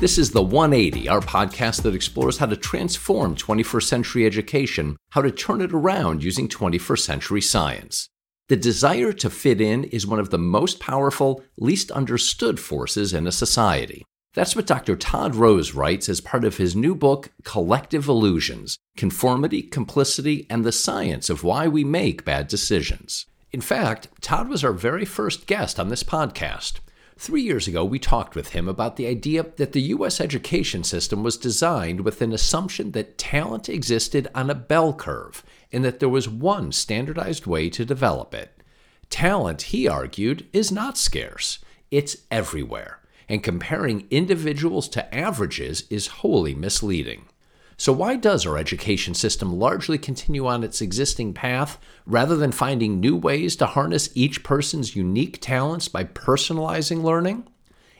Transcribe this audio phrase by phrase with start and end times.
[0.00, 5.20] This is The 180, our podcast that explores how to transform 21st century education, how
[5.20, 8.08] to turn it around using 21st century science.
[8.48, 13.26] The desire to fit in is one of the most powerful, least understood forces in
[13.26, 14.06] a society.
[14.32, 14.96] That's what Dr.
[14.96, 20.72] Todd Rose writes as part of his new book, Collective Illusions Conformity, Complicity, and the
[20.72, 23.26] Science of Why We Make Bad Decisions.
[23.52, 26.78] In fact, Todd was our very first guest on this podcast.
[27.20, 30.22] Three years ago, we talked with him about the idea that the U.S.
[30.22, 35.84] education system was designed with an assumption that talent existed on a bell curve and
[35.84, 38.62] that there was one standardized way to develop it.
[39.10, 41.58] Talent, he argued, is not scarce,
[41.90, 47.26] it's everywhere, and comparing individuals to averages is wholly misleading.
[47.80, 53.00] So, why does our education system largely continue on its existing path rather than finding
[53.00, 57.48] new ways to harness each person's unique talents by personalizing learning?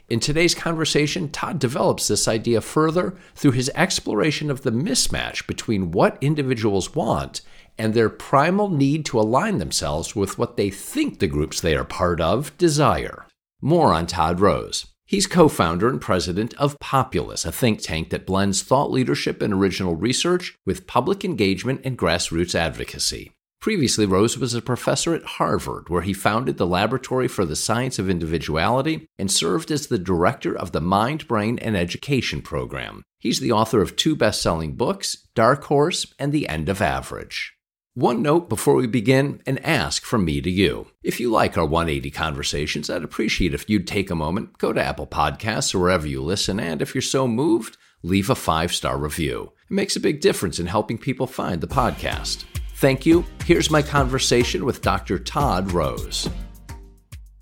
[0.06, 5.92] In today's conversation, Todd develops this idea further through his exploration of the mismatch between
[5.92, 7.40] what individuals want
[7.78, 11.84] and their primal need to align themselves with what they think the groups they are
[11.84, 13.26] part of desire.
[13.62, 14.89] More on Todd Rose.
[15.10, 19.52] He's co founder and president of Populace, a think tank that blends thought leadership and
[19.52, 23.32] original research with public engagement and grassroots advocacy.
[23.60, 27.98] Previously, Rose was a professor at Harvard, where he founded the Laboratory for the Science
[27.98, 33.02] of Individuality and served as the director of the Mind, Brain, and Education program.
[33.18, 37.54] He's the author of two best selling books, Dark Horse and The End of Average.
[38.00, 40.86] One note before we begin an ask from me to you.
[41.02, 44.82] If you like our 180 conversations, I'd appreciate if you'd take a moment, go to
[44.82, 48.96] Apple Podcasts or wherever you listen, and if you're so moved, leave a five star
[48.96, 49.52] review.
[49.68, 52.44] It makes a big difference in helping people find the podcast.
[52.76, 53.26] Thank you.
[53.44, 55.18] Here's my conversation with Dr.
[55.18, 56.26] Todd Rose.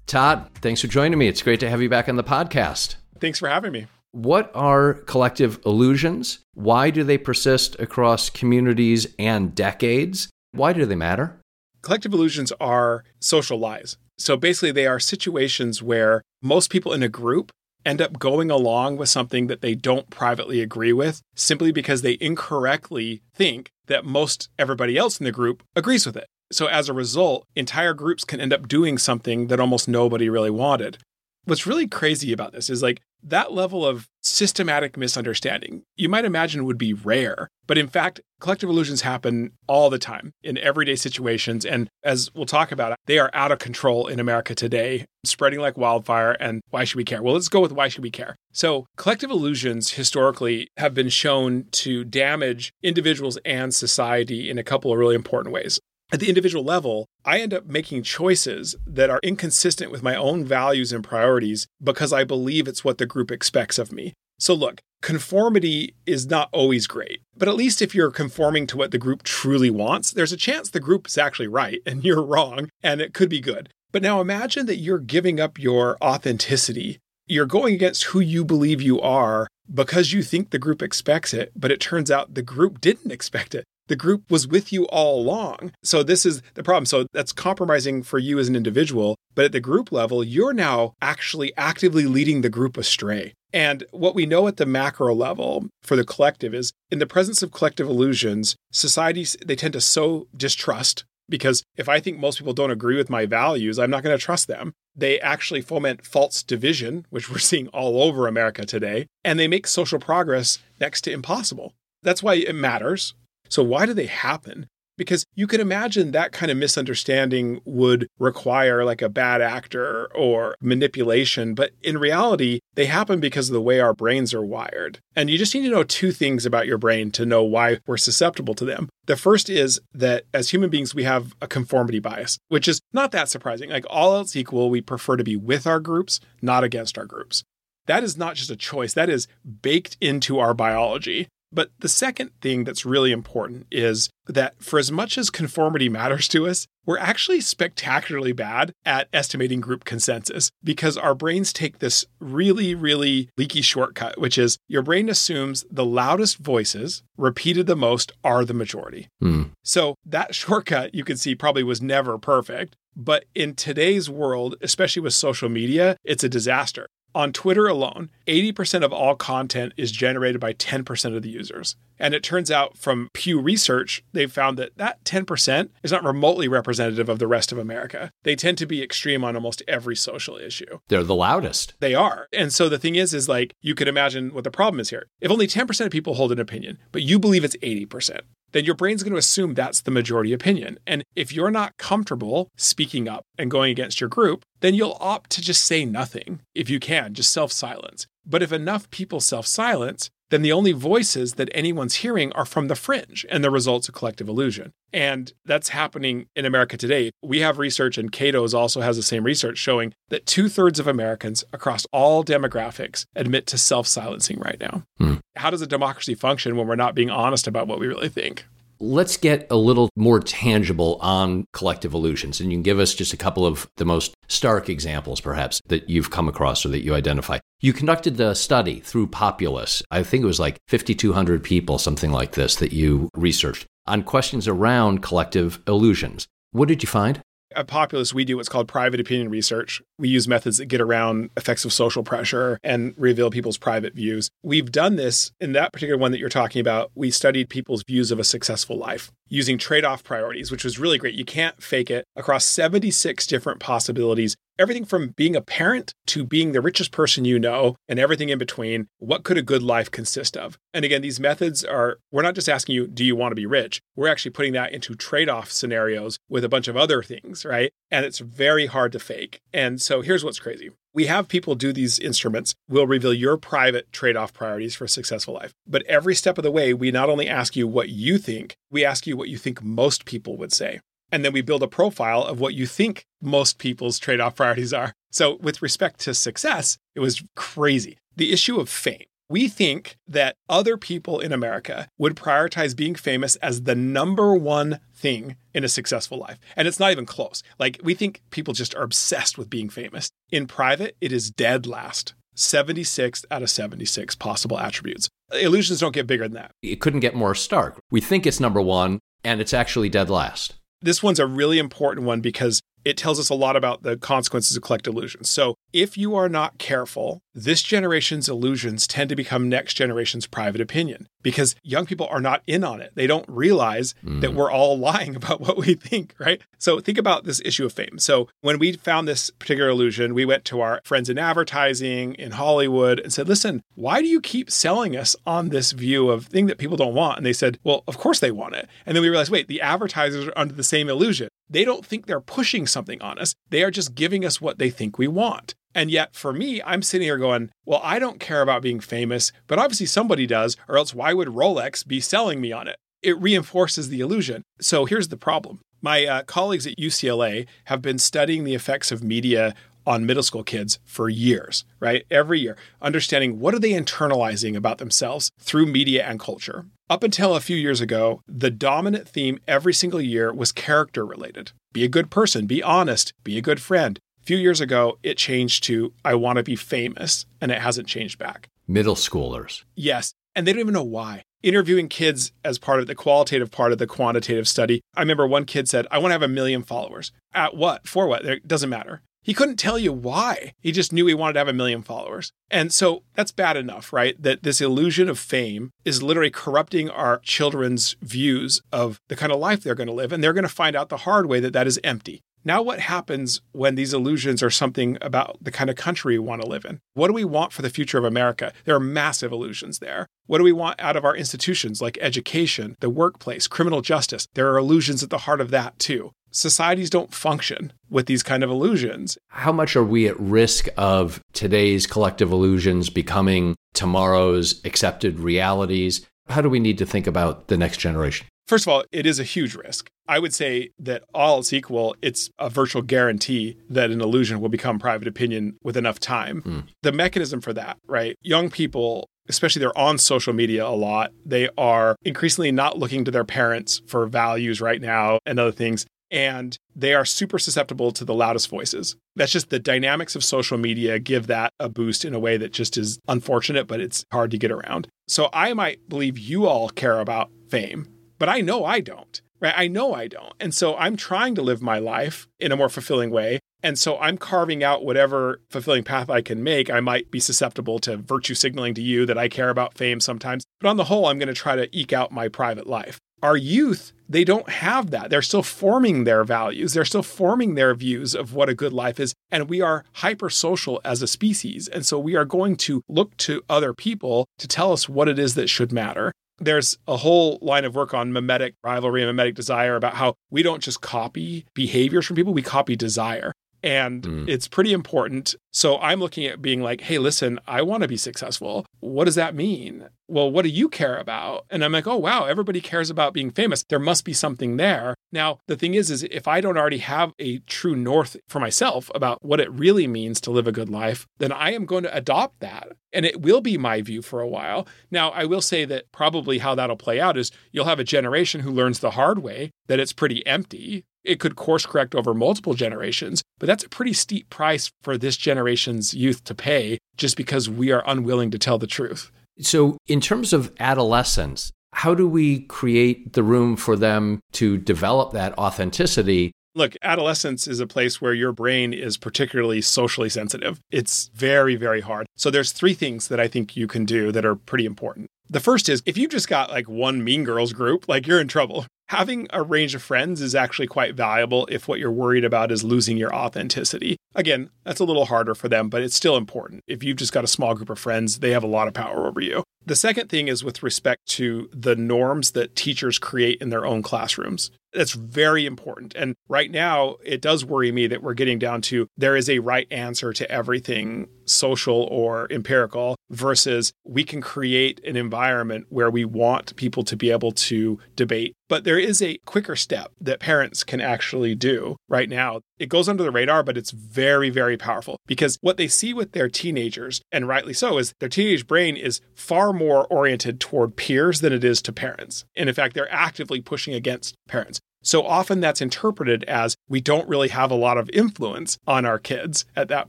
[0.08, 1.28] Todd, thanks for joining me.
[1.28, 2.96] It's great to have you back on the podcast.
[3.20, 3.86] Thanks for having me.
[4.10, 6.40] What are collective illusions?
[6.54, 10.28] Why do they persist across communities and decades?
[10.52, 11.40] Why do they matter?
[11.82, 13.96] Collective illusions are social lies.
[14.18, 17.52] So basically, they are situations where most people in a group
[17.84, 22.18] end up going along with something that they don't privately agree with simply because they
[22.20, 26.26] incorrectly think that most everybody else in the group agrees with it.
[26.50, 30.50] So as a result, entire groups can end up doing something that almost nobody really
[30.50, 30.98] wanted.
[31.44, 36.64] What's really crazy about this is like that level of systematic misunderstanding, you might imagine
[36.64, 37.48] would be rare.
[37.66, 41.66] But in fact, collective illusions happen all the time in everyday situations.
[41.66, 45.76] And as we'll talk about, they are out of control in America today, spreading like
[45.76, 46.32] wildfire.
[46.32, 47.22] And why should we care?
[47.22, 48.36] Well, let's go with why should we care?
[48.52, 54.92] So, collective illusions historically have been shown to damage individuals and society in a couple
[54.92, 55.78] of really important ways
[56.10, 60.42] at the individual level, I end up making choices that are inconsistent with my own
[60.42, 64.14] values and priorities because I believe it's what the group expects of me.
[64.38, 68.90] So, look, conformity is not always great, but at least if you're conforming to what
[68.90, 72.70] the group truly wants, there's a chance the group is actually right and you're wrong,
[72.82, 73.68] and it could be good.
[73.92, 76.98] But now imagine that you're giving up your authenticity.
[77.26, 81.52] You're going against who you believe you are because you think the group expects it,
[81.54, 85.20] but it turns out the group didn't expect it the group was with you all
[85.20, 85.72] along.
[85.82, 86.86] So this is the problem.
[86.86, 89.16] So that's compromising for you as an individual.
[89.34, 93.34] But at the group level, you're now actually actively leading the group astray.
[93.52, 97.42] And what we know at the macro level for the collective is in the presence
[97.42, 102.52] of collective illusions, societies, they tend to sow distrust because if I think most people
[102.52, 104.72] don't agree with my values, I'm not going to trust them.
[104.96, 109.66] They actually foment false division, which we're seeing all over America today, and they make
[109.66, 111.74] social progress next to impossible.
[112.02, 113.14] That's why it matters.
[113.48, 114.66] So, why do they happen?
[114.96, 120.56] Because you could imagine that kind of misunderstanding would require like a bad actor or
[120.60, 121.54] manipulation.
[121.54, 124.98] But in reality, they happen because of the way our brains are wired.
[125.14, 127.96] And you just need to know two things about your brain to know why we're
[127.96, 128.88] susceptible to them.
[129.06, 133.12] The first is that as human beings, we have a conformity bias, which is not
[133.12, 133.70] that surprising.
[133.70, 137.44] Like all else equal, we prefer to be with our groups, not against our groups.
[137.86, 139.28] That is not just a choice, that is
[139.62, 141.28] baked into our biology.
[141.50, 146.28] But the second thing that's really important is that for as much as conformity matters
[146.28, 152.04] to us, we're actually spectacularly bad at estimating group consensus because our brains take this
[152.20, 158.12] really, really leaky shortcut, which is your brain assumes the loudest voices repeated the most
[158.24, 159.08] are the majority.
[159.20, 159.44] Hmm.
[159.64, 162.76] So that shortcut you can see probably was never perfect.
[162.96, 168.84] But in today's world, especially with social media, it's a disaster On Twitter alone, 80%
[168.84, 171.76] of all content is generated by 10% of the users.
[171.98, 176.46] And it turns out from Pew Research, they've found that that 10% is not remotely
[176.46, 178.10] representative of the rest of America.
[178.22, 180.78] They tend to be extreme on almost every social issue.
[180.88, 181.74] They're the loudest.
[181.80, 182.28] They are.
[182.32, 185.06] And so the thing is, is like you could imagine what the problem is here.
[185.20, 188.20] If only 10% of people hold an opinion, but you believe it's 80%,
[188.52, 190.78] then your brain's going to assume that's the majority opinion.
[190.86, 195.30] And if you're not comfortable speaking up and going against your group, then you'll opt
[195.30, 198.06] to just say nothing if you can, just self silence.
[198.26, 202.68] But if enough people self silence, then the only voices that anyone's hearing are from
[202.68, 204.72] the fringe and the results of collective illusion.
[204.92, 207.10] And that's happening in America today.
[207.22, 210.86] We have research, and Cato's also has the same research showing that two thirds of
[210.86, 214.84] Americans across all demographics admit to self silencing right now.
[214.98, 215.14] Hmm.
[215.36, 218.44] How does a democracy function when we're not being honest about what we really think?
[218.80, 222.40] Let's get a little more tangible on collective illusions.
[222.40, 225.90] And you can give us just a couple of the most stark examples, perhaps, that
[225.90, 227.38] you've come across or that you identify.
[227.60, 229.82] You conducted the study through Populace.
[229.90, 234.46] I think it was like 5,200 people, something like this, that you researched on questions
[234.46, 236.28] around collective illusions.
[236.52, 237.20] What did you find?
[237.58, 239.82] At Populace, we do what's called private opinion research.
[239.98, 244.30] We use methods that get around effects of social pressure and reveal people's private views.
[244.44, 246.92] We've done this in that particular one that you're talking about.
[246.94, 250.98] We studied people's views of a successful life using trade off priorities, which was really
[250.98, 251.14] great.
[251.14, 256.52] You can't fake it across 76 different possibilities everything from being a parent to being
[256.52, 258.88] the richest person you know and everything in between.
[258.98, 260.58] What could a good life consist of?
[260.74, 263.46] And again, these methods are, we're not just asking you, do you want to be
[263.46, 263.80] rich?
[263.96, 267.70] We're actually putting that into trade off scenarios with a bunch of other things, right?
[267.90, 269.40] And it's very hard to fake.
[269.52, 270.70] And so here's what's crazy.
[270.92, 272.54] We have people do these instruments.
[272.68, 275.52] We'll reveal your private trade off priorities for a successful life.
[275.66, 278.84] But every step of the way, we not only ask you what you think, we
[278.84, 280.80] ask you what you think most people would say.
[281.10, 284.72] And then we build a profile of what you think most people's trade off priorities
[284.72, 284.92] are.
[285.10, 287.98] So, with respect to success, it was crazy.
[288.16, 289.04] The issue of fame.
[289.30, 294.80] We think that other people in America would prioritize being famous as the number one
[294.94, 296.38] thing in a successful life.
[296.56, 297.42] And it's not even close.
[297.58, 300.10] Like, we think people just are obsessed with being famous.
[300.30, 302.14] In private, it is dead last.
[302.36, 305.10] 76 out of 76 possible attributes.
[305.32, 306.52] Illusions don't get bigger than that.
[306.62, 307.78] It couldn't get more stark.
[307.90, 310.54] We think it's number one, and it's actually dead last.
[310.80, 314.56] This one's a really important one because it tells us a lot about the consequences
[314.56, 315.30] of collective illusions.
[315.30, 320.60] So, if you are not careful, this generation's illusions tend to become next generation's private
[320.60, 322.92] opinion because young people are not in on it.
[322.94, 324.20] They don't realize mm.
[324.20, 326.40] that we're all lying about what we think, right?
[326.58, 327.98] So, think about this issue of fame.
[327.98, 332.32] So, when we found this particular illusion, we went to our friends in advertising in
[332.32, 336.46] Hollywood and said, Listen, why do you keep selling us on this view of thing
[336.46, 337.18] that people don't want?
[337.18, 338.68] And they said, Well, of course they want it.
[338.86, 341.28] And then we realized, wait, the advertisers are under the same illusion.
[341.50, 343.34] They don't think they're pushing something on us.
[343.50, 345.54] They are just giving us what they think we want.
[345.74, 349.32] And yet, for me, I'm sitting here going, well, I don't care about being famous,
[349.46, 352.76] but obviously somebody does, or else why would Rolex be selling me on it?
[353.02, 354.42] It reinforces the illusion.
[354.60, 355.60] So here's the problem.
[355.80, 359.54] My uh, colleagues at UCLA have been studying the effects of media
[359.86, 362.04] on middle school kids for years, right?
[362.10, 366.66] Every year, understanding what are they internalizing about themselves through media and culture.
[366.90, 371.52] Up until a few years ago, the dominant theme every single year was character related.
[371.72, 373.98] Be a good person, be honest, be a good friend.
[374.28, 377.88] A few years ago, it changed to I want to be famous, and it hasn't
[377.88, 378.50] changed back.
[378.66, 379.64] Middle schoolers.
[379.74, 381.22] Yes, and they don't even know why.
[381.42, 385.46] Interviewing kids as part of the qualitative part of the quantitative study, I remember one
[385.46, 387.10] kid said, I want to have a million followers.
[387.32, 387.88] At what?
[387.88, 388.26] For what?
[388.26, 389.00] It doesn't matter.
[389.22, 390.52] He couldn't tell you why.
[390.60, 392.30] He just knew he wanted to have a million followers.
[392.50, 394.20] And so that's bad enough, right?
[394.22, 399.38] That this illusion of fame is literally corrupting our children's views of the kind of
[399.38, 400.12] life they're going to live.
[400.12, 402.20] And they're going to find out the hard way that that is empty.
[402.44, 406.42] Now, what happens when these illusions are something about the kind of country we want
[406.42, 406.80] to live in?
[406.94, 408.52] What do we want for the future of America?
[408.64, 410.06] There are massive illusions there.
[410.26, 414.26] What do we want out of our institutions like education, the workplace, criminal justice?
[414.34, 418.42] There are illusions at the heart of that too societies don't function with these kind
[418.42, 419.18] of illusions.
[419.28, 426.06] How much are we at risk of today's collective illusions becoming tomorrow's accepted realities?
[426.28, 428.26] How do we need to think about the next generation?
[428.48, 429.90] First of all, it is a huge risk.
[430.08, 434.48] I would say that all else equal, it's a virtual guarantee that an illusion will
[434.48, 436.42] become private opinion with enough time.
[436.42, 436.64] Mm.
[436.82, 438.16] The mechanism for that, right?
[438.22, 441.12] Young people especially they're on social media a lot.
[441.26, 445.84] They are increasingly not looking to their parents for values right now and other things
[446.10, 448.96] and they are super susceptible to the loudest voices.
[449.16, 452.52] That's just the dynamics of social media give that a boost in a way that
[452.52, 454.88] just is unfortunate, but it's hard to get around.
[455.06, 457.88] So I might believe you all care about fame,
[458.18, 459.20] but I know I don't.
[459.40, 459.54] Right?
[459.56, 460.32] I know I don't.
[460.40, 463.38] And so I'm trying to live my life in a more fulfilling way.
[463.62, 466.70] And so I'm carving out whatever fulfilling path I can make.
[466.70, 470.44] I might be susceptible to virtue signaling to you that I care about fame sometimes,
[470.60, 472.98] but on the whole, I'm going to try to eke out my private life.
[473.20, 475.10] Our youth, they don't have that.
[475.10, 476.72] They're still forming their values.
[476.72, 479.12] They're still forming their views of what a good life is.
[479.30, 481.66] And we are hypersocial as a species.
[481.66, 485.18] And so we are going to look to other people to tell us what it
[485.18, 486.12] is that should matter.
[486.38, 490.42] There's a whole line of work on mimetic rivalry and mimetic desire about how we
[490.42, 493.32] don't just copy behaviors from people, we copy desire.
[493.62, 494.28] And mm.
[494.28, 495.34] it's pretty important.
[495.52, 498.64] So I'm looking at being like, hey, listen, I want to be successful.
[498.80, 499.88] What does that mean?
[500.06, 501.44] Well, what do you care about?
[501.50, 503.64] And I'm like, oh, wow, everybody cares about being famous.
[503.68, 504.94] There must be something there.
[505.10, 508.90] Now, the thing is, is if I don't already have a true north for myself
[508.94, 511.96] about what it really means to live a good life, then I am going to
[511.96, 512.72] adopt that.
[512.92, 514.66] And it will be my view for a while.
[514.90, 518.42] Now, I will say that probably how that'll play out is you'll have a generation
[518.42, 522.54] who learns the hard way that it's pretty empty it could course correct over multiple
[522.54, 527.48] generations, but that's a pretty steep price for this generation's youth to pay just because
[527.48, 529.10] we are unwilling to tell the truth.
[529.40, 535.12] So, in terms of adolescence, how do we create the room for them to develop
[535.12, 540.58] that authenticity Look, adolescence is a place where your brain is particularly socially sensitive.
[540.72, 542.08] It's very, very hard.
[542.16, 545.08] So there's three things that I think you can do that are pretty important.
[545.30, 548.28] The first is if you just got like one mean girls group, like you're in
[548.28, 548.66] trouble.
[548.88, 552.64] Having a range of friends is actually quite valuable if what you're worried about is
[552.64, 553.98] losing your authenticity.
[554.14, 556.62] Again, that's a little harder for them, but it's still important.
[556.66, 559.06] If you've just got a small group of friends, they have a lot of power
[559.06, 559.44] over you.
[559.66, 563.82] The second thing is with respect to the norms that teachers create in their own
[563.82, 564.50] classrooms.
[564.72, 565.94] That's very important.
[565.94, 569.40] And right now, it does worry me that we're getting down to there is a
[569.40, 576.04] right answer to everything social or empirical versus we can create an environment where we
[576.04, 578.34] want people to be able to debate.
[578.48, 582.40] But there is a quicker step that parents can actually do right now.
[582.58, 586.12] It goes under the radar, but it's very, very powerful because what they see with
[586.12, 591.20] their teenagers, and rightly so, is their teenage brain is far more oriented toward peers
[591.20, 592.24] than it is to parents.
[592.36, 594.60] And in fact, they're actively pushing against parents.
[594.82, 598.98] So often that's interpreted as we don't really have a lot of influence on our
[598.98, 599.88] kids at that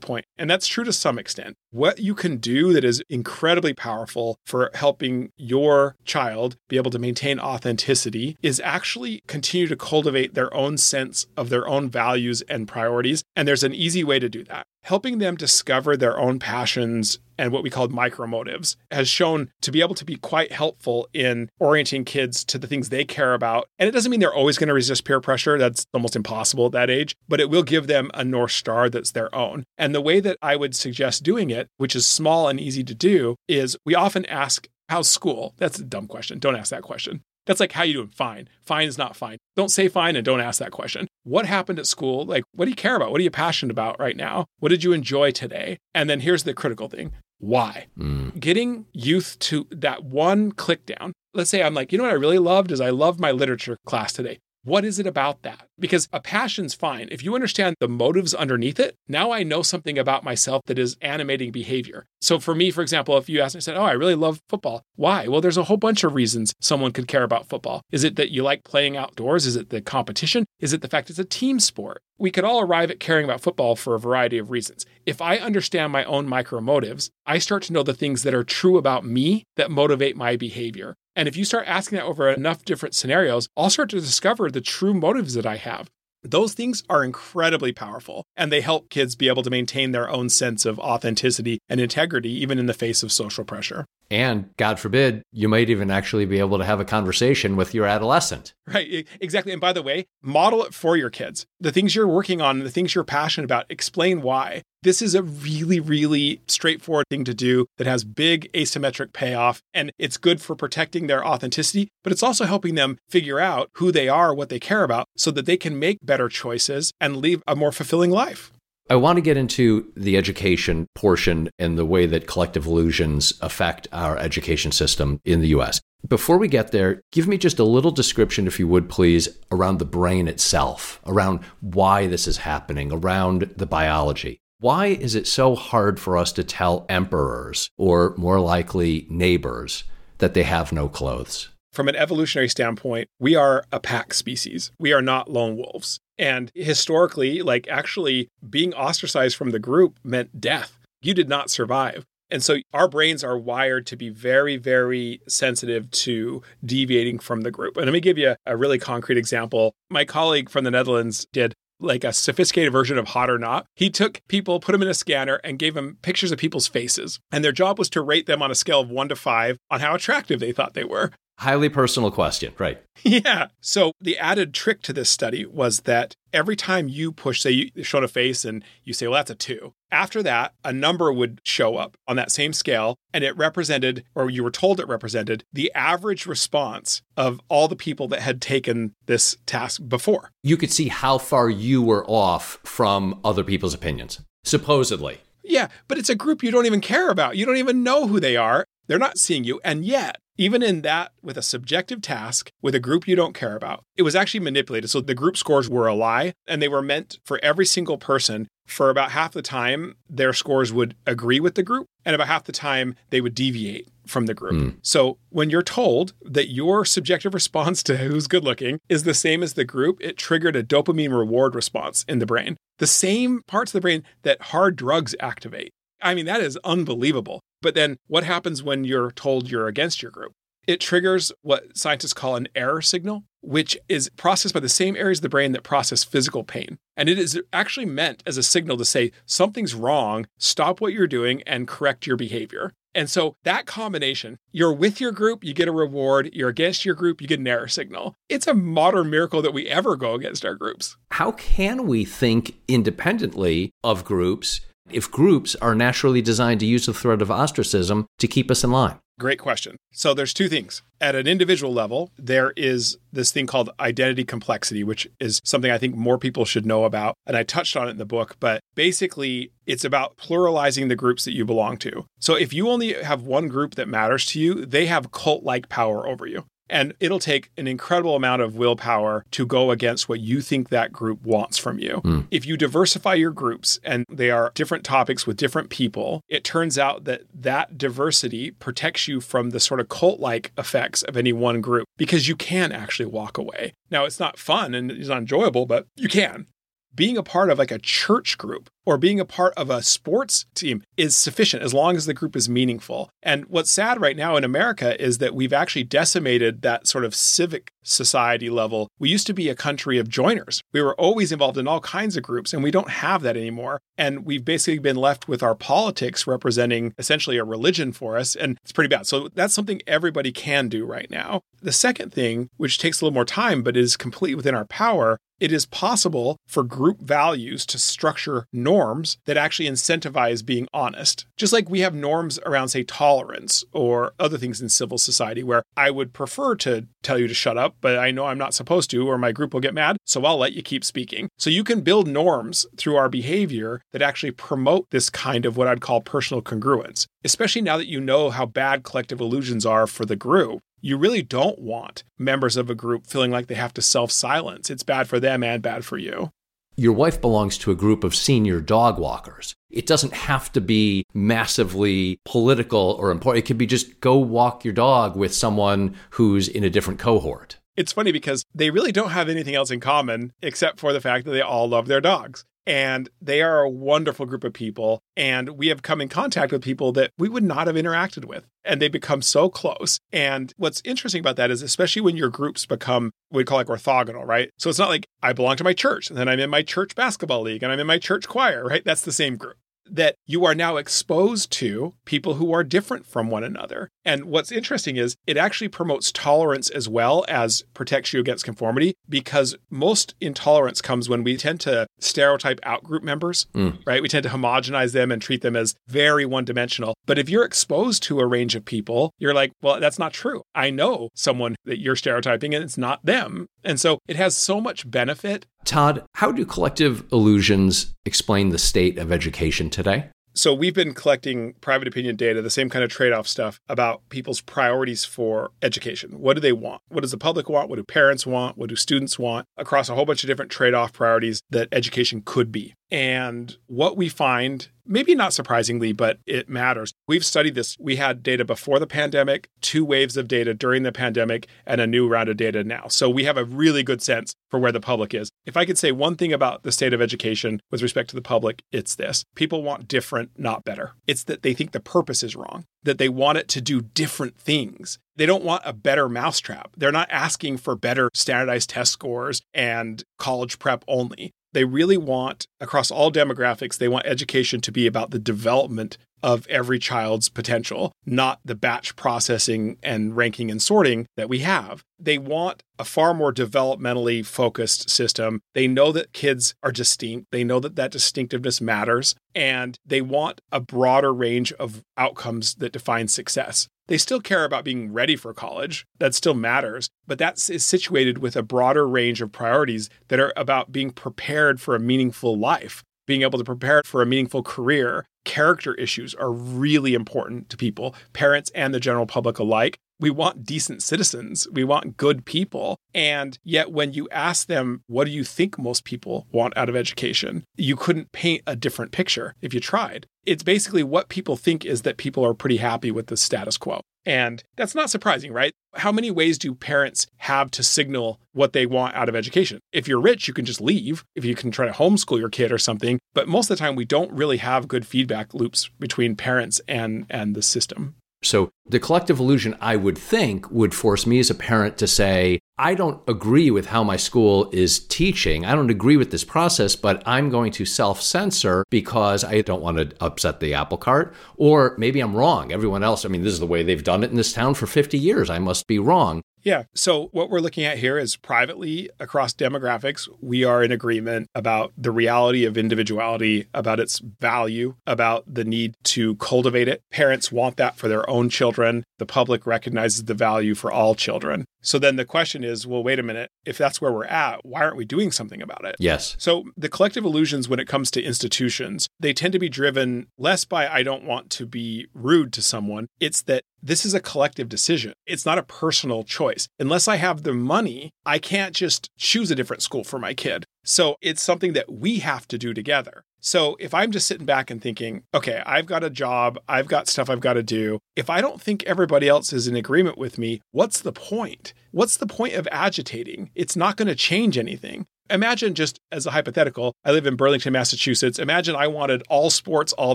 [0.00, 0.26] point.
[0.36, 1.56] And that's true to some extent.
[1.72, 6.98] What you can do that is incredibly powerful for helping your child be able to
[6.98, 12.66] maintain authenticity is actually continue to cultivate their own sense of their own values and
[12.66, 13.22] priorities.
[13.36, 17.52] And there's an easy way to do that helping them discover their own passions and
[17.52, 22.04] what we call micromotives has shown to be able to be quite helpful in orienting
[22.04, 23.66] kids to the things they care about.
[23.78, 25.56] And it doesn't mean they're always going to resist peer pressure.
[25.56, 29.12] That's almost impossible at that age, but it will give them a North Star that's
[29.12, 29.64] their own.
[29.78, 32.94] And the way that I would suggest doing it, which is small and easy to
[32.94, 35.54] do, is we often ask, How's school?
[35.58, 36.40] That's a dumb question.
[36.40, 37.22] Don't ask that question.
[37.46, 38.08] That's like, how you doing?
[38.08, 38.48] Fine.
[38.60, 39.38] Fine is not fine.
[39.56, 41.06] Don't say fine and don't ask that question.
[41.22, 42.24] What happened at school?
[42.24, 43.10] Like, what do you care about?
[43.12, 44.46] What are you passionate about right now?
[44.58, 45.78] What did you enjoy today?
[45.94, 47.86] And then here's the critical thing why?
[47.98, 48.38] Mm.
[48.38, 51.12] Getting youth to that one click down.
[51.32, 53.78] Let's say I'm like, you know what I really loved is I loved my literature
[53.86, 54.38] class today.
[54.62, 55.68] What is it about that?
[55.78, 57.08] Because a passion's fine.
[57.10, 60.98] If you understand the motives underneath it, now I know something about myself that is
[61.00, 62.04] animating behavior.
[62.20, 64.82] So for me, for example, if you ask me, said, Oh, I really love football.
[64.96, 65.28] Why?
[65.28, 67.80] Well, there's a whole bunch of reasons someone could care about football.
[67.90, 69.46] Is it that you like playing outdoors?
[69.46, 70.44] Is it the competition?
[70.58, 72.02] Is it the fact it's a team sport?
[72.18, 74.84] We could all arrive at caring about football for a variety of reasons.
[75.06, 78.44] If I understand my own micro motives, I start to know the things that are
[78.44, 80.96] true about me that motivate my behavior.
[81.16, 84.60] And if you start asking that over enough different scenarios, I'll start to discover the
[84.60, 85.90] true motives that I have.
[86.22, 90.28] Those things are incredibly powerful, and they help kids be able to maintain their own
[90.28, 93.86] sense of authenticity and integrity, even in the face of social pressure.
[94.10, 97.86] And God forbid, you might even actually be able to have a conversation with your
[97.86, 98.52] adolescent.
[98.66, 99.52] Right, exactly.
[99.52, 101.46] And by the way, model it for your kids.
[101.58, 104.62] The things you're working on, the things you're passionate about, explain why.
[104.82, 109.60] This is a really, really straightforward thing to do that has big asymmetric payoff.
[109.74, 113.92] And it's good for protecting their authenticity, but it's also helping them figure out who
[113.92, 117.42] they are, what they care about, so that they can make better choices and live
[117.46, 118.52] a more fulfilling life.
[118.88, 123.86] I want to get into the education portion and the way that collective illusions affect
[123.92, 125.82] our education system in the US.
[126.08, 129.78] Before we get there, give me just a little description, if you would please, around
[129.78, 134.39] the brain itself, around why this is happening, around the biology.
[134.60, 139.84] Why is it so hard for us to tell emperors, or more likely neighbors,
[140.18, 141.48] that they have no clothes?
[141.72, 144.70] From an evolutionary standpoint, we are a pack species.
[144.78, 145.98] We are not lone wolves.
[146.18, 150.78] And historically, like actually being ostracized from the group meant death.
[151.00, 152.04] You did not survive.
[152.30, 157.50] And so our brains are wired to be very, very sensitive to deviating from the
[157.50, 157.78] group.
[157.78, 159.72] And let me give you a really concrete example.
[159.88, 163.66] My colleague from the Netherlands did like a sophisticated version of Hot or Not.
[163.74, 167.18] He took people, put them in a scanner, and gave them pictures of people's faces.
[167.32, 169.80] And their job was to rate them on a scale of one to five on
[169.80, 171.10] how attractive they thought they were.
[171.40, 172.82] Highly personal question, right?
[173.02, 173.46] Yeah.
[173.62, 177.82] So the added trick to this study was that every time you push, say you
[177.82, 179.72] show a face and you say, well, that's a two.
[179.90, 184.28] After that, a number would show up on that same scale and it represented, or
[184.28, 188.92] you were told it represented, the average response of all the people that had taken
[189.06, 190.30] this task before.
[190.42, 195.22] You could see how far you were off from other people's opinions, supposedly.
[195.42, 197.38] Yeah, but it's a group you don't even care about.
[197.38, 198.66] You don't even know who they are.
[198.88, 199.58] They're not seeing you.
[199.64, 203.54] And yet, even in that, with a subjective task with a group you don't care
[203.54, 204.88] about, it was actually manipulated.
[204.88, 208.48] So the group scores were a lie and they were meant for every single person.
[208.66, 212.44] For about half the time, their scores would agree with the group, and about half
[212.44, 214.54] the time, they would deviate from the group.
[214.54, 214.76] Mm.
[214.80, 219.42] So when you're told that your subjective response to who's good looking is the same
[219.42, 222.56] as the group, it triggered a dopamine reward response in the brain.
[222.78, 225.70] The same parts of the brain that hard drugs activate.
[226.00, 227.40] I mean, that is unbelievable.
[227.62, 230.32] But then what happens when you're told you're against your group?
[230.66, 235.18] It triggers what scientists call an error signal, which is processed by the same areas
[235.18, 236.78] of the brain that process physical pain.
[236.96, 241.06] And it is actually meant as a signal to say something's wrong, stop what you're
[241.06, 242.72] doing, and correct your behavior.
[242.94, 246.94] And so that combination, you're with your group, you get a reward, you're against your
[246.94, 248.16] group, you get an error signal.
[248.28, 250.96] It's a modern miracle that we ever go against our groups.
[251.12, 254.60] How can we think independently of groups
[254.92, 258.70] if groups are naturally designed to use the threat of ostracism to keep us in
[258.70, 258.98] line?
[259.18, 259.76] Great question.
[259.92, 260.82] So there's two things.
[260.98, 265.76] At an individual level, there is this thing called identity complexity, which is something I
[265.76, 267.16] think more people should know about.
[267.26, 271.26] And I touched on it in the book, but basically it's about pluralizing the groups
[271.26, 272.06] that you belong to.
[272.18, 275.68] So if you only have one group that matters to you, they have cult like
[275.68, 276.44] power over you.
[276.70, 280.92] And it'll take an incredible amount of willpower to go against what you think that
[280.92, 282.00] group wants from you.
[282.04, 282.26] Mm.
[282.30, 286.78] If you diversify your groups and they are different topics with different people, it turns
[286.78, 291.32] out that that diversity protects you from the sort of cult like effects of any
[291.32, 293.74] one group because you can actually walk away.
[293.90, 296.46] Now, it's not fun and it's not enjoyable, but you can
[296.94, 300.46] being a part of like a church group or being a part of a sports
[300.54, 303.10] team is sufficient as long as the group is meaningful.
[303.22, 307.14] And what's sad right now in America is that we've actually decimated that sort of
[307.14, 308.88] civic society level.
[308.98, 310.62] We used to be a country of joiners.
[310.72, 313.80] We were always involved in all kinds of groups, and we don't have that anymore.
[313.96, 318.34] And we've basically been left with our politics representing essentially a religion for us.
[318.34, 319.06] And it's pretty bad.
[319.06, 321.42] So that's something everybody can do right now.
[321.62, 325.18] The second thing, which takes a little more time, but is completely within our power,
[325.40, 331.26] it is possible for group values to structure norms that actually incentivize being honest.
[331.36, 335.62] Just like we have norms around, say, tolerance or other things in civil society where
[335.76, 338.90] I would prefer to tell you to shut up, but I know I'm not supposed
[338.90, 341.28] to, or my group will get mad, so I'll let you keep speaking.
[341.38, 345.68] So you can build norms through our behavior that actually promote this kind of what
[345.68, 350.04] I'd call personal congruence, especially now that you know how bad collective illusions are for
[350.04, 353.82] the group you really don't want members of a group feeling like they have to
[353.82, 354.70] self silence.
[354.70, 356.30] It's bad for them and bad for you.
[356.76, 359.54] Your wife belongs to a group of senior dog walkers.
[359.70, 363.44] It doesn't have to be massively political or important.
[363.44, 367.58] It could be just go walk your dog with someone who's in a different cohort.
[367.76, 371.24] It's funny because they really don't have anything else in common except for the fact
[371.24, 375.02] that they all love their dogs and they are a wonderful group of people.
[375.16, 378.46] And we have come in contact with people that we would not have interacted with.
[378.64, 379.98] And they become so close.
[380.12, 384.24] And what's interesting about that is, especially when your groups become we call like orthogonal,
[384.24, 384.50] right?
[384.56, 386.94] So it's not like I belong to my church and then I'm in my church
[386.94, 388.84] basketball league and I'm in my church choir, right?
[388.84, 389.56] That's the same group
[389.90, 393.90] that you are now exposed to people who are different from one another.
[394.04, 398.94] And what's interesting is it actually promotes tolerance as well as protects you against conformity
[399.08, 403.78] because most intolerance comes when we tend to stereotype out group members, mm.
[403.86, 404.02] right?
[404.02, 406.94] We tend to homogenize them and treat them as very one dimensional.
[407.06, 410.42] But if you're exposed to a range of people, you're like, well, that's not true.
[410.54, 413.46] I know someone that you're stereotyping and it's not them.
[413.64, 415.46] And so it has so much benefit.
[415.64, 420.10] Todd, how do collective illusions explain the state of education today?
[420.32, 424.40] So we've been collecting private opinion data, the same kind of trade-off stuff about people's
[424.40, 426.20] priorities for education.
[426.20, 426.82] What do they want?
[426.88, 427.68] What does the public want?
[427.68, 428.56] What do parents want?
[428.56, 429.46] What do students want?
[429.56, 432.74] Across a whole bunch of different trade-off priorities that education could be.
[432.90, 436.92] And what we find, maybe not surprisingly, but it matters.
[437.06, 437.76] We've studied this.
[437.78, 441.86] We had data before the pandemic, two waves of data during the pandemic, and a
[441.86, 442.88] new round of data now.
[442.88, 445.30] So we have a really good sense for where the public is.
[445.46, 448.22] If I could say one thing about the state of education with respect to the
[448.22, 450.92] public, it's this people want different, not better.
[451.06, 454.36] It's that they think the purpose is wrong, that they want it to do different
[454.36, 454.98] things.
[455.14, 456.72] They don't want a better mousetrap.
[456.76, 462.46] They're not asking for better standardized test scores and college prep only They really want,
[462.60, 467.92] across all demographics, they want education to be about the development of every child's potential,
[468.04, 471.82] not the batch processing and ranking and sorting that we have.
[471.98, 475.40] They want a far more developmentally focused system.
[475.54, 477.28] They know that kids are distinct.
[477.30, 482.72] They know that that distinctiveness matters, and they want a broader range of outcomes that
[482.72, 483.68] define success.
[483.90, 485.84] They still care about being ready for college.
[485.98, 490.32] That still matters, but that is situated with a broader range of priorities that are
[490.36, 495.04] about being prepared for a meaningful life being able to prepare for a meaningful career,
[495.24, 499.80] character issues are really important to people, parents and the general public alike.
[500.00, 501.46] We want decent citizens.
[501.52, 502.78] We want good people.
[502.94, 506.76] And yet, when you ask them, what do you think most people want out of
[506.76, 507.44] education?
[507.54, 510.06] You couldn't paint a different picture if you tried.
[510.24, 513.82] It's basically what people think is that people are pretty happy with the status quo.
[514.06, 515.52] And that's not surprising, right?
[515.74, 519.60] How many ways do parents have to signal what they want out of education?
[519.72, 522.50] If you're rich, you can just leave, if you can try to homeschool your kid
[522.50, 522.98] or something.
[523.12, 527.04] But most of the time, we don't really have good feedback loops between parents and,
[527.10, 527.96] and the system.
[528.22, 532.40] So, the collective illusion, I would think, would force me as a parent to say,
[532.58, 535.46] I don't agree with how my school is teaching.
[535.46, 539.62] I don't agree with this process, but I'm going to self censor because I don't
[539.62, 541.14] want to upset the apple cart.
[541.36, 542.52] Or maybe I'm wrong.
[542.52, 544.66] Everyone else, I mean, this is the way they've done it in this town for
[544.66, 545.30] 50 years.
[545.30, 546.22] I must be wrong.
[546.42, 546.64] Yeah.
[546.74, 551.72] So, what we're looking at here is privately across demographics, we are in agreement about
[551.76, 556.82] the reality of individuality, about its value, about the need to cultivate it.
[556.90, 558.84] Parents want that for their own children.
[558.98, 561.44] The public recognizes the value for all children.
[561.62, 563.30] So then the question is, well, wait a minute.
[563.44, 565.76] If that's where we're at, why aren't we doing something about it?
[565.78, 566.16] Yes.
[566.18, 570.44] So the collective illusions, when it comes to institutions, they tend to be driven less
[570.44, 572.86] by, I don't want to be rude to someone.
[572.98, 574.92] It's that this is a collective decision.
[575.06, 576.48] It's not a personal choice.
[576.58, 580.44] Unless I have the money, I can't just choose a different school for my kid.
[580.64, 583.02] So it's something that we have to do together.
[583.20, 586.88] So if I'm just sitting back and thinking, okay, I've got a job, I've got
[586.88, 590.16] stuff I've got to do, if I don't think everybody else is in agreement with
[590.16, 591.52] me, what's the point?
[591.70, 593.30] What's the point of agitating?
[593.34, 594.86] It's not going to change anything.
[595.10, 598.18] Imagine just as a hypothetical, I live in Burlington, Massachusetts.
[598.18, 599.94] Imagine I wanted all sports all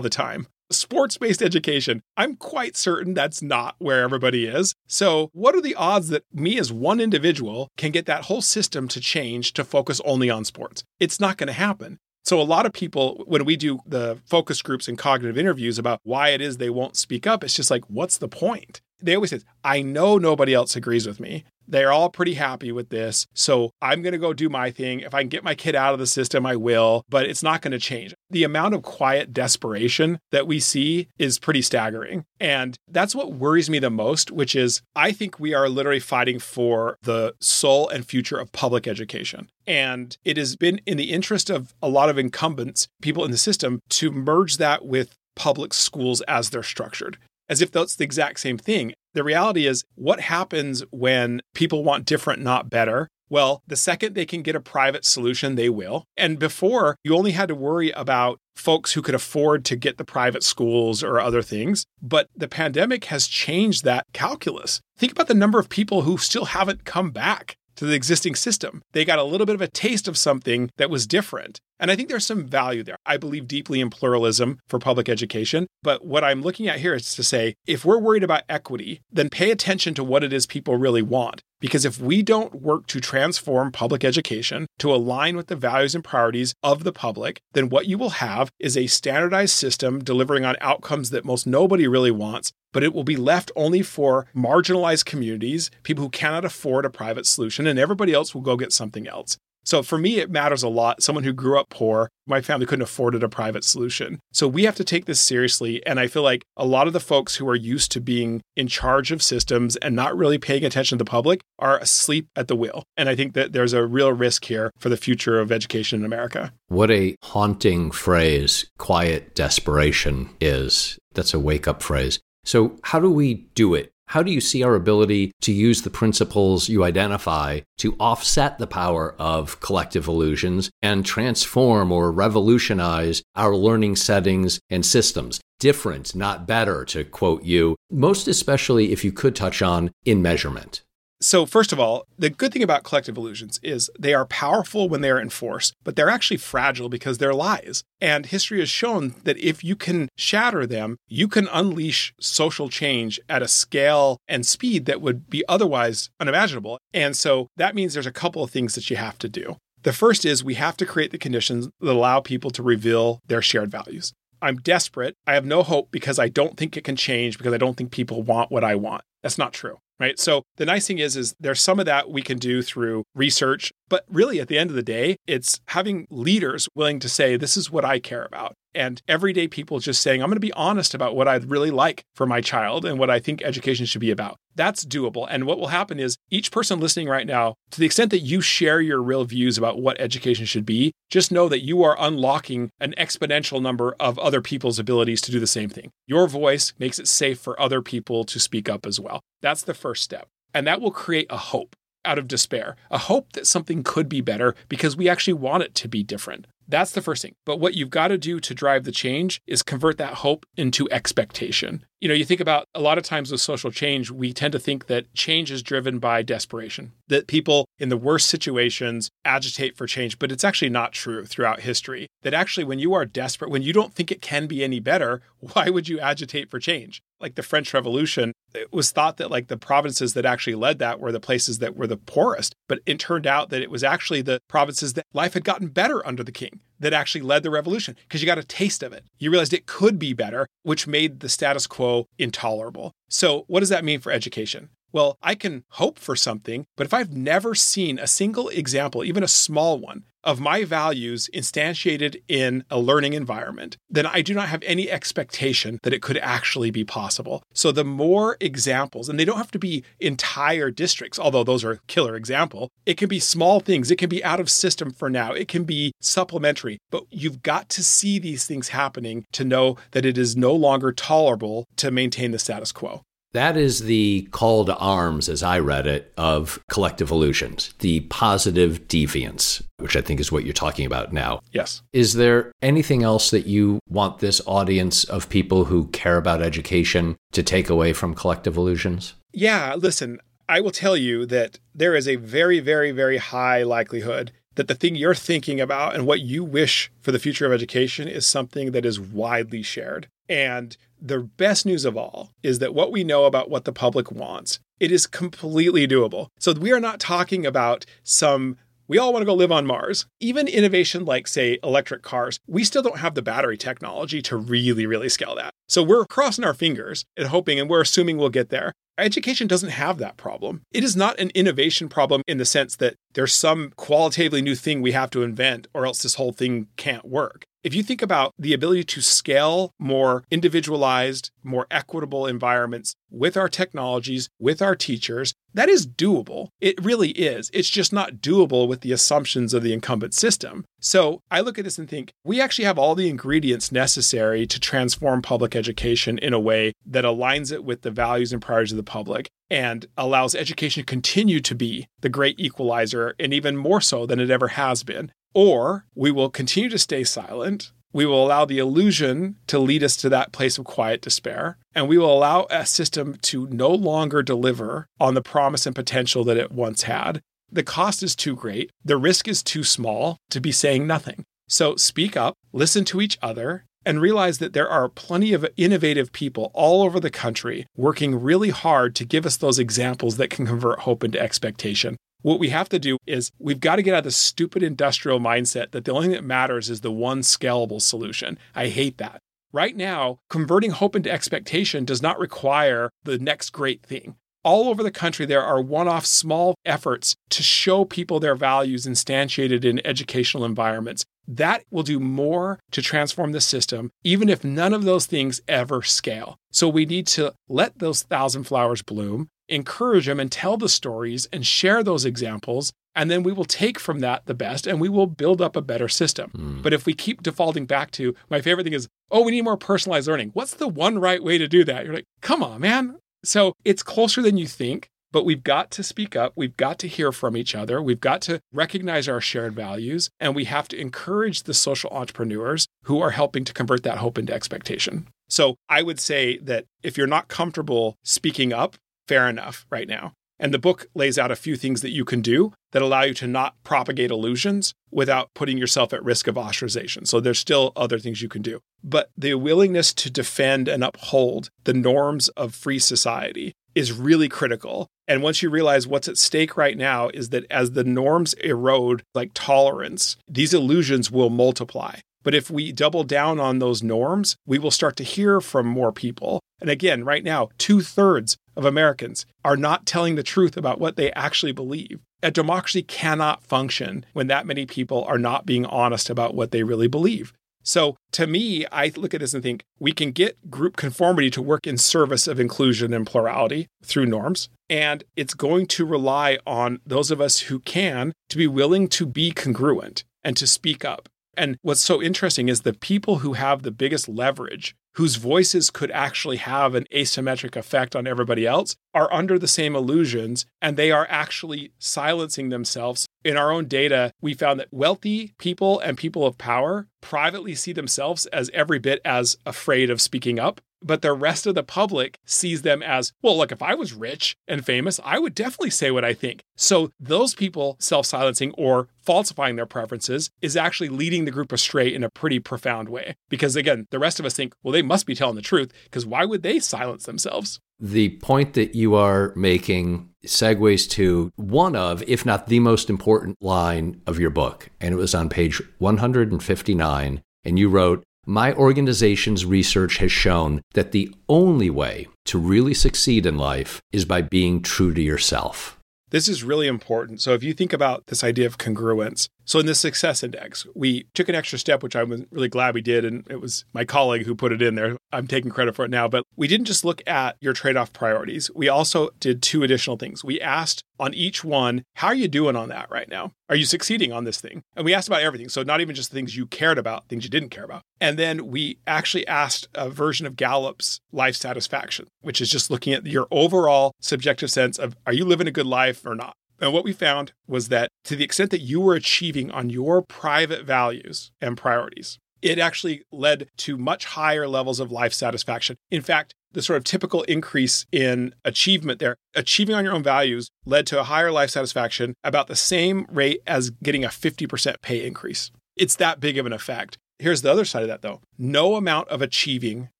[0.00, 2.02] the time sports based education.
[2.16, 4.74] I'm quite certain that's not where everybody is.
[4.86, 8.88] So, what are the odds that me as one individual can get that whole system
[8.88, 10.84] to change to focus only on sports?
[11.00, 11.98] It's not going to happen.
[12.24, 16.00] So, a lot of people, when we do the focus groups and cognitive interviews about
[16.02, 18.80] why it is they won't speak up, it's just like, what's the point?
[19.00, 21.44] They always say, I know nobody else agrees with me.
[21.68, 23.26] They're all pretty happy with this.
[23.34, 25.00] So I'm going to go do my thing.
[25.00, 27.60] If I can get my kid out of the system, I will, but it's not
[27.60, 28.14] going to change.
[28.30, 32.24] The amount of quiet desperation that we see is pretty staggering.
[32.38, 36.38] And that's what worries me the most, which is I think we are literally fighting
[36.38, 39.50] for the soul and future of public education.
[39.66, 43.36] And it has been in the interest of a lot of incumbents, people in the
[43.36, 48.40] system, to merge that with public schools as they're structured as if that's the exact
[48.40, 48.92] same thing.
[49.14, 53.08] The reality is, what happens when people want different, not better?
[53.28, 56.04] Well, the second they can get a private solution, they will.
[56.16, 60.04] And before, you only had to worry about folks who could afford to get the
[60.04, 61.84] private schools or other things.
[62.00, 64.80] But the pandemic has changed that calculus.
[64.96, 68.82] Think about the number of people who still haven't come back to the existing system.
[68.92, 71.60] They got a little bit of a taste of something that was different.
[71.78, 72.96] And I think there's some value there.
[73.04, 75.66] I believe deeply in pluralism for public education.
[75.82, 79.28] But what I'm looking at here is to say if we're worried about equity, then
[79.28, 81.42] pay attention to what it is people really want.
[81.60, 86.04] Because if we don't work to transform public education to align with the values and
[86.04, 90.56] priorities of the public, then what you will have is a standardized system delivering on
[90.60, 95.70] outcomes that most nobody really wants, but it will be left only for marginalized communities,
[95.82, 99.38] people who cannot afford a private solution, and everybody else will go get something else.
[99.66, 101.02] So for me, it matters a lot.
[101.02, 104.20] Someone who grew up poor, my family couldn't afford it a private solution.
[104.32, 105.84] So we have to take this seriously.
[105.84, 108.68] And I feel like a lot of the folks who are used to being in
[108.68, 112.54] charge of systems and not really paying attention to the public are asleep at the
[112.54, 112.84] wheel.
[112.96, 116.06] And I think that there's a real risk here for the future of education in
[116.06, 116.52] America.
[116.68, 120.96] What a haunting phrase quiet desperation is.
[121.14, 122.20] That's a wake up phrase.
[122.44, 123.90] So, how do we do it?
[124.08, 128.66] How do you see our ability to use the principles you identify to offset the
[128.66, 135.40] power of collective illusions and transform or revolutionize our learning settings and systems?
[135.58, 140.82] Different, not better, to quote you, most especially if you could touch on in measurement.
[141.20, 145.00] So, first of all, the good thing about collective illusions is they are powerful when
[145.00, 147.84] they are enforced, but they're actually fragile because they're lies.
[148.02, 153.18] And history has shown that if you can shatter them, you can unleash social change
[153.30, 156.78] at a scale and speed that would be otherwise unimaginable.
[156.92, 159.56] And so that means there's a couple of things that you have to do.
[159.84, 163.40] The first is we have to create the conditions that allow people to reveal their
[163.40, 164.12] shared values.
[164.42, 165.14] I'm desperate.
[165.26, 167.90] I have no hope because I don't think it can change because I don't think
[167.90, 169.02] people want what I want.
[169.22, 170.18] That's not true right?
[170.18, 173.72] So the nice thing is is there's some of that we can do through research
[173.88, 177.56] but really at the end of the day it's having leaders willing to say this
[177.56, 178.54] is what i care about.
[178.74, 182.04] And everyday people just saying i'm going to be honest about what i'd really like
[182.14, 185.58] for my child and what i think education should be about that's doable and what
[185.58, 189.00] will happen is each person listening right now to the extent that you share your
[189.00, 193.62] real views about what education should be just know that you are unlocking an exponential
[193.62, 197.38] number of other people's abilities to do the same thing your voice makes it safe
[197.38, 200.28] for other people to speak up as well that's the first step.
[200.54, 204.20] And that will create a hope out of despair, a hope that something could be
[204.20, 206.46] better because we actually want it to be different.
[206.68, 207.34] That's the first thing.
[207.44, 210.90] But what you've got to do to drive the change is convert that hope into
[210.90, 211.84] expectation.
[212.06, 214.60] You know, you think about a lot of times with social change, we tend to
[214.60, 219.88] think that change is driven by desperation, that people in the worst situations agitate for
[219.88, 222.06] change, but it's actually not true throughout history.
[222.22, 225.20] That actually, when you are desperate, when you don't think it can be any better,
[225.40, 227.02] why would you agitate for change?
[227.18, 231.00] Like the French Revolution, it was thought that like the provinces that actually led that
[231.00, 234.22] were the places that were the poorest, but it turned out that it was actually
[234.22, 237.96] the provinces that life had gotten better under the king that actually led the revolution
[238.02, 239.04] because you got a taste of it.
[239.18, 242.92] You realized it could be better, which made the status quo intolerable.
[243.08, 244.70] So, what does that mean for education?
[244.92, 249.22] Well, I can hope for something, but if I've never seen a single example, even
[249.22, 254.48] a small one, of my values instantiated in a learning environment, then I do not
[254.48, 257.44] have any expectation that it could actually be possible.
[257.54, 261.70] So the more examples, and they don't have to be entire districts, although those are
[261.70, 263.90] a killer example, it can be small things.
[263.90, 265.32] It can be out of system for now.
[265.32, 270.04] It can be supplementary, but you've got to see these things happening to know that
[270.04, 273.02] it is no longer tolerable to maintain the status quo.
[273.36, 278.88] That is the call to arms, as I read it, of collective illusions, the positive
[278.88, 281.40] deviance, which I think is what you're talking about now.
[281.52, 281.82] Yes.
[281.92, 287.14] Is there anything else that you want this audience of people who care about education
[287.32, 289.12] to take away from collective illusions?
[289.34, 290.18] Yeah, listen,
[290.48, 294.74] I will tell you that there is a very, very, very high likelihood that the
[294.74, 298.72] thing you're thinking about and what you wish for the future of education is something
[298.72, 300.08] that is widely shared.
[300.26, 304.10] And the best news of all is that what we know about what the public
[304.10, 306.28] wants, it is completely doable.
[306.38, 308.56] So we are not talking about some
[308.88, 310.06] we all want to go live on Mars.
[310.20, 314.86] Even innovation like, say, electric cars, we still don't have the battery technology to really,
[314.86, 315.54] really scale that.
[315.68, 318.72] So we're crossing our fingers and hoping, and we're assuming we'll get there.
[318.98, 320.62] Education doesn't have that problem.
[320.72, 324.80] It is not an innovation problem in the sense that there's some qualitatively new thing
[324.80, 327.44] we have to invent, or else this whole thing can't work.
[327.66, 333.48] If you think about the ability to scale more individualized, more equitable environments with our
[333.48, 336.50] technologies, with our teachers, that is doable.
[336.60, 337.50] It really is.
[337.52, 340.64] It's just not doable with the assumptions of the incumbent system.
[340.78, 344.60] So I look at this and think we actually have all the ingredients necessary to
[344.60, 348.76] transform public education in a way that aligns it with the values and priorities of
[348.76, 353.80] the public and allows education to continue to be the great equalizer and even more
[353.80, 355.10] so than it ever has been.
[355.36, 357.70] Or we will continue to stay silent.
[357.92, 361.58] We will allow the illusion to lead us to that place of quiet despair.
[361.74, 366.24] And we will allow a system to no longer deliver on the promise and potential
[366.24, 367.20] that it once had.
[367.52, 368.70] The cost is too great.
[368.82, 371.24] The risk is too small to be saying nothing.
[371.48, 376.12] So speak up, listen to each other, and realize that there are plenty of innovative
[376.12, 380.46] people all over the country working really hard to give us those examples that can
[380.46, 381.98] convert hope into expectation.
[382.26, 385.20] What we have to do is we've got to get out of the stupid industrial
[385.20, 388.36] mindset that the only thing that matters is the one scalable solution.
[388.52, 389.20] I hate that.
[389.52, 394.16] Right now, converting hope into expectation does not require the next great thing.
[394.42, 398.86] All over the country, there are one off small efforts to show people their values
[398.86, 401.04] instantiated in educational environments.
[401.28, 405.80] That will do more to transform the system, even if none of those things ever
[405.82, 406.38] scale.
[406.50, 411.28] So we need to let those thousand flowers bloom encourage them and tell the stories
[411.32, 412.72] and share those examples.
[412.94, 415.60] And then we will take from that the best and we will build up a
[415.60, 416.30] better system.
[416.34, 416.62] Mm.
[416.62, 419.56] But if we keep defaulting back to my favorite thing is, oh, we need more
[419.56, 420.30] personalized learning.
[420.32, 421.84] What's the one right way to do that?
[421.84, 422.96] You're like, come on, man.
[423.22, 424.88] So it's closer than you think.
[425.12, 426.32] But we've got to speak up.
[426.36, 427.80] We've got to hear from each other.
[427.80, 430.10] We've got to recognize our shared values.
[430.20, 434.18] And we have to encourage the social entrepreneurs who are helping to convert that hope
[434.18, 435.08] into expectation.
[435.28, 438.76] So I would say that if you're not comfortable speaking up,
[439.06, 440.12] fair enough right now.
[440.38, 443.14] And the book lays out a few things that you can do that allow you
[443.14, 447.06] to not propagate illusions without putting yourself at risk of ostracization.
[447.06, 448.60] So there's still other things you can do.
[448.84, 454.88] But the willingness to defend and uphold the norms of free society is really critical.
[455.08, 459.02] And once you realize what's at stake right now is that as the norms erode,
[459.14, 462.00] like tolerance, these illusions will multiply.
[462.22, 465.92] But if we double down on those norms, we will start to hear from more
[465.92, 466.40] people.
[466.60, 470.96] And again, right now, two thirds of Americans are not telling the truth about what
[470.96, 472.00] they actually believe.
[472.22, 476.62] A democracy cannot function when that many people are not being honest about what they
[476.62, 477.32] really believe.
[477.62, 481.42] So to me, I look at this and think we can get group conformity to
[481.42, 484.48] work in service of inclusion and plurality through norms.
[484.70, 489.04] And it's going to rely on those of us who can to be willing to
[489.04, 491.08] be congruent and to speak up.
[491.36, 495.90] And what's so interesting is the people who have the biggest leverage whose voices could
[495.90, 500.90] actually have an asymmetric effect on everybody else are under the same illusions and they
[500.90, 503.06] are actually silencing themselves.
[503.22, 507.74] In our own data, we found that wealthy people and people of power privately see
[507.74, 512.18] themselves as every bit as afraid of speaking up but the rest of the public
[512.24, 515.90] sees them as, well, look, if I was rich and famous, I would definitely say
[515.90, 516.42] what I think.
[516.56, 521.92] So those people self silencing or falsifying their preferences is actually leading the group astray
[521.92, 523.16] in a pretty profound way.
[523.28, 526.04] Because again, the rest of us think, well, they must be telling the truth because
[526.04, 527.60] why would they silence themselves?
[527.78, 533.40] The point that you are making segues to one of, if not the most important
[533.42, 534.70] line of your book.
[534.80, 537.22] And it was on page 159.
[537.44, 543.24] And you wrote, my organization's research has shown that the only way to really succeed
[543.24, 545.78] in life is by being true to yourself.
[546.10, 547.20] This is really important.
[547.20, 551.06] So, if you think about this idea of congruence, so in the success index, we
[551.14, 553.04] took an extra step, which I was really glad we did.
[553.04, 554.96] And it was my colleague who put it in there.
[555.12, 556.08] I'm taking credit for it now.
[556.08, 558.50] But we didn't just look at your trade off priorities.
[558.54, 560.24] We also did two additional things.
[560.24, 563.30] We asked on each one, how are you doing on that right now?
[563.48, 564.62] Are you succeeding on this thing?
[564.74, 565.48] And we asked about everything.
[565.48, 567.82] So not even just the things you cared about, things you didn't care about.
[568.00, 572.94] And then we actually asked a version of Gallup's life satisfaction, which is just looking
[572.94, 576.34] at your overall subjective sense of are you living a good life or not?
[576.60, 580.02] And what we found was that to the extent that you were achieving on your
[580.02, 585.76] private values and priorities, it actually led to much higher levels of life satisfaction.
[585.90, 590.50] In fact, the sort of typical increase in achievement there, achieving on your own values
[590.64, 595.06] led to a higher life satisfaction about the same rate as getting a 50% pay
[595.06, 595.50] increase.
[595.76, 596.96] It's that big of an effect.
[597.18, 598.20] Here's the other side of that though.
[598.38, 599.88] No amount of achieving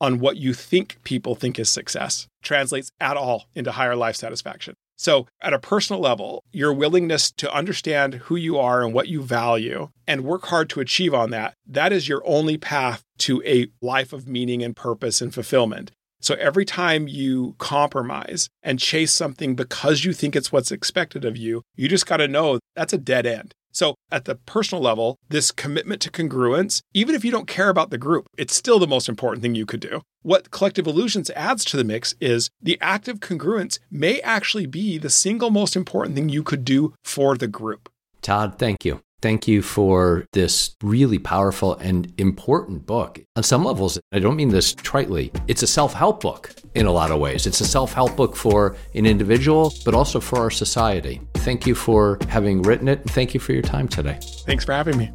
[0.00, 4.74] on what you think people think is success translates at all into higher life satisfaction.
[4.96, 9.22] So, at a personal level, your willingness to understand who you are and what you
[9.22, 13.66] value and work hard to achieve on that, that is your only path to a
[13.82, 15.90] life of meaning and purpose and fulfillment.
[16.20, 21.36] So, every time you compromise and chase something because you think it's what's expected of
[21.36, 23.52] you, you just got to know that's a dead end.
[23.74, 27.90] So, at the personal level, this commitment to congruence, even if you don't care about
[27.90, 30.00] the group, it's still the most important thing you could do.
[30.22, 34.96] What Collective Illusions adds to the mix is the act of congruence may actually be
[34.96, 37.90] the single most important thing you could do for the group.
[38.22, 39.00] Todd, thank you.
[39.24, 43.22] Thank you for this really powerful and important book.
[43.36, 46.92] On some levels, I don't mean this tritely, it's a self help book in a
[46.92, 47.46] lot of ways.
[47.46, 51.22] It's a self help book for an individual, but also for our society.
[51.36, 54.18] Thank you for having written it, and thank you for your time today.
[54.44, 55.10] Thanks for having me.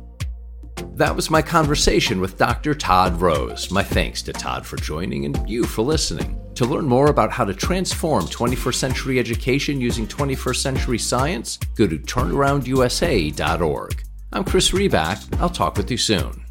[0.95, 2.73] That was my conversation with Dr.
[2.73, 3.71] Todd Rose.
[3.71, 6.39] My thanks to Todd for joining and you for listening.
[6.55, 11.87] To learn more about how to transform 21st century education using 21st century science, go
[11.87, 14.03] to turnaroundusa.org.
[14.33, 15.39] I'm Chris Reback.
[15.39, 16.48] I'll talk with you soon.